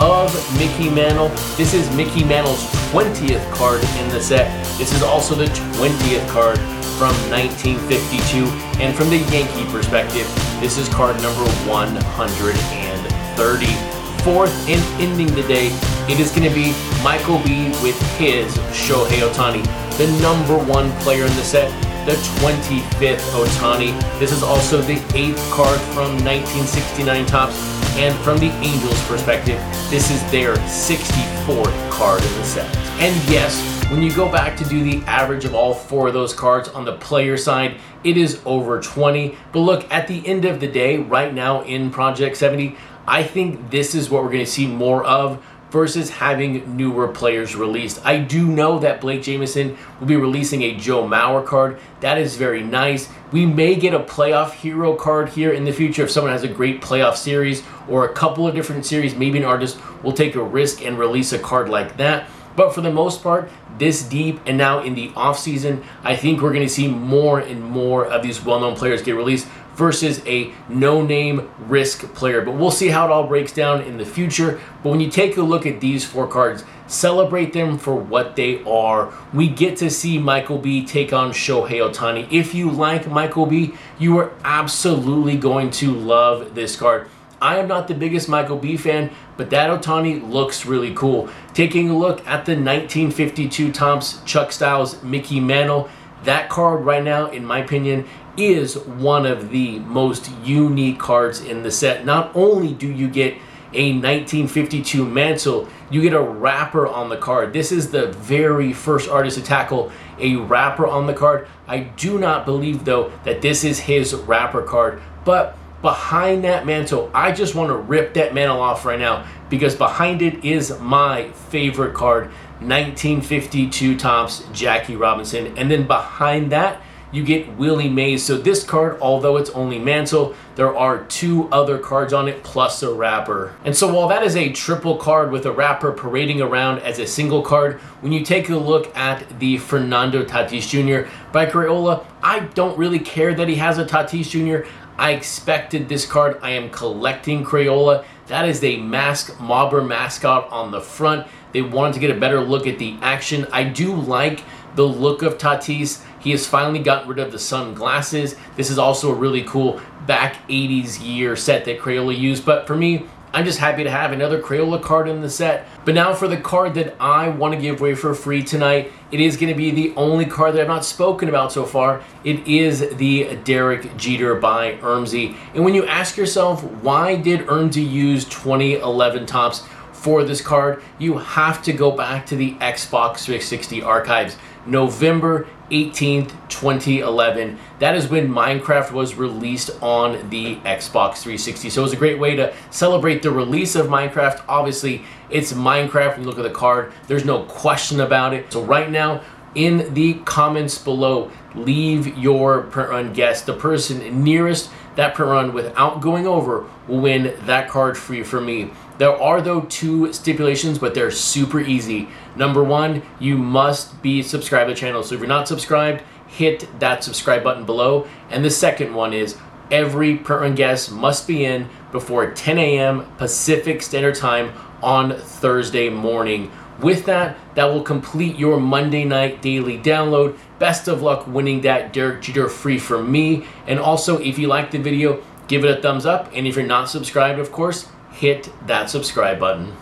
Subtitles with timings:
[0.00, 1.28] of Mickey Mantle.
[1.56, 4.48] This is Mickey Mantle's 20th card in the set.
[4.78, 6.58] This is also the 20th card
[6.98, 8.46] from 1952.
[8.80, 10.26] And from the Yankee perspective,
[10.60, 13.97] this is card number 130
[14.28, 15.68] fourth and ending the day,
[16.06, 19.64] it is going to be Michael B with his Shohei Ohtani,
[19.96, 21.70] the number one player in the set,
[22.04, 23.98] the 25th Ohtani.
[24.18, 27.56] This is also the eighth card from 1969 Topps.
[27.96, 29.58] And from the Angels' perspective,
[29.88, 32.76] this is their 64th card in the set.
[33.00, 36.34] And yes, when you go back to do the average of all four of those
[36.34, 39.34] cards on the player side, it is over 20.
[39.52, 42.76] But look, at the end of the day, right now in Project 70,
[43.08, 47.56] I think this is what we're going to see more of versus having newer players
[47.56, 48.04] released.
[48.04, 51.78] I do know that Blake Jamieson will be releasing a Joe Mauer card.
[52.00, 53.08] That is very nice.
[53.32, 56.48] We may get a playoff hero card here in the future if someone has a
[56.48, 59.14] great playoff series or a couple of different series.
[59.14, 62.28] Maybe an artist will take a risk and release a card like that.
[62.56, 66.42] But for the most part, this deep and now in the off season, I think
[66.42, 69.46] we're going to see more and more of these well-known players get released
[69.78, 72.42] versus a no-name risk player.
[72.42, 74.60] But we'll see how it all breaks down in the future.
[74.82, 78.62] But when you take a look at these four cards, celebrate them for what they
[78.64, 79.14] are.
[79.32, 82.26] We get to see Michael B take on Shohei Ohtani.
[82.32, 87.08] If you like Michael B, you are absolutely going to love this card.
[87.40, 91.28] I am not the biggest Michael B fan, but that Ohtani looks really cool.
[91.54, 95.88] Taking a look at the 1952 Topps Chuck Styles Mickey Mantle,
[96.24, 98.06] that card right now, in my opinion,
[98.36, 102.04] is one of the most unique cards in the set.
[102.04, 103.34] Not only do you get
[103.72, 107.52] a 1952 mantle, you get a wrapper on the card.
[107.52, 111.48] This is the very first artist to tackle a wrapper on the card.
[111.66, 117.10] I do not believe, though, that this is his wrapper card, but behind that mantle,
[117.14, 121.30] I just want to rip that mantle off right now because behind it is my
[121.30, 122.30] favorite card,
[122.60, 125.56] 1952 Topps Jackie Robinson.
[125.56, 128.24] And then behind that, you get Willie Mays.
[128.24, 132.82] So this card, although it's only mantle, there are two other cards on it plus
[132.82, 133.54] a wrapper.
[133.64, 137.06] And so while that is a triple card with a wrapper parading around as a
[137.06, 141.08] single card, when you take a look at the Fernando Tatis Jr.
[141.32, 144.68] by Crayola, I don't really care that he has a Tatis Jr.
[144.98, 146.38] I expected this card.
[146.42, 148.04] I am collecting Crayola.
[148.26, 151.26] That is a mask Mobber mascot on the front.
[151.52, 153.46] They wanted to get a better look at the action.
[153.52, 154.42] I do like
[154.74, 156.04] the look of Tatis.
[156.20, 158.36] He has finally gotten rid of the sunglasses.
[158.56, 162.44] This is also a really cool back 80s year set that Crayola used.
[162.44, 165.66] But for me, I'm just happy to have another Crayola card in the set.
[165.84, 169.20] But now for the card that I want to give away for free tonight, it
[169.20, 172.02] is going to be the only card that I've not spoken about so far.
[172.24, 175.36] It is the Derek Jeter by Ermsy.
[175.54, 179.64] And when you ask yourself, why did Ermsy use 2011 Topps
[179.98, 180.82] for this card?
[180.98, 184.36] You have to go back to the Xbox 360 archives.
[184.66, 187.58] November 18th, 2011.
[187.78, 191.70] That is when Minecraft was released on the Xbox 360.
[191.70, 194.44] So it was a great way to celebrate the release of Minecraft.
[194.48, 196.12] Obviously, it's Minecraft.
[196.12, 198.52] When you look at the card, there's no question about it.
[198.52, 199.22] So right now,
[199.54, 203.42] in the comments below, leave your print run guess.
[203.42, 208.40] The person nearest that print run without going over will win that card free for
[208.40, 208.70] me.
[208.98, 212.08] There are, though, two stipulations, but they're super easy.
[212.34, 215.04] Number one, you must be subscribed to the channel.
[215.04, 218.08] So if you're not subscribed, hit that subscribe button below.
[218.28, 219.36] And the second one is
[219.70, 223.06] every print run guest must be in before 10 a.m.
[223.18, 224.52] Pacific Standard Time
[224.82, 226.50] on Thursday morning.
[226.80, 230.38] With that, that will complete your Monday night daily download.
[230.58, 233.46] Best of luck winning that Derek Jeter free from me.
[233.66, 236.30] And also, if you like the video, give it a thumbs up.
[236.32, 239.74] And if you're not subscribed, of course, hit that subscribe button.